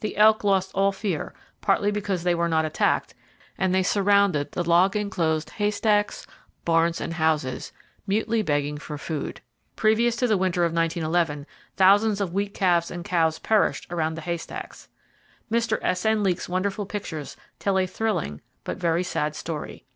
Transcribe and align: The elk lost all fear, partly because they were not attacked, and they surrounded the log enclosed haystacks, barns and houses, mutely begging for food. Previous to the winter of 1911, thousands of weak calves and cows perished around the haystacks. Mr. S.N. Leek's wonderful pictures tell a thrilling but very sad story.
The 0.00 0.16
elk 0.16 0.42
lost 0.42 0.72
all 0.74 0.90
fear, 0.90 1.32
partly 1.60 1.92
because 1.92 2.24
they 2.24 2.34
were 2.34 2.48
not 2.48 2.64
attacked, 2.64 3.14
and 3.56 3.72
they 3.72 3.84
surrounded 3.84 4.50
the 4.50 4.64
log 4.68 4.96
enclosed 4.96 5.50
haystacks, 5.50 6.26
barns 6.64 7.00
and 7.00 7.14
houses, 7.14 7.70
mutely 8.04 8.42
begging 8.42 8.78
for 8.78 8.98
food. 8.98 9.40
Previous 9.76 10.16
to 10.16 10.26
the 10.26 10.36
winter 10.36 10.64
of 10.64 10.72
1911, 10.74 11.46
thousands 11.76 12.20
of 12.20 12.32
weak 12.34 12.52
calves 12.52 12.90
and 12.90 13.04
cows 13.04 13.38
perished 13.38 13.86
around 13.92 14.16
the 14.16 14.22
haystacks. 14.22 14.88
Mr. 15.52 15.78
S.N. 15.82 16.24
Leek's 16.24 16.48
wonderful 16.48 16.84
pictures 16.84 17.36
tell 17.60 17.78
a 17.78 17.86
thrilling 17.86 18.40
but 18.64 18.76
very 18.76 19.04
sad 19.04 19.36
story. 19.36 19.84